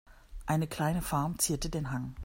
[0.47, 2.15] Eine kleine Farm zierte den Hang.